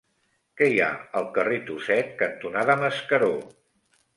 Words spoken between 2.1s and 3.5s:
cantonada Mascaró?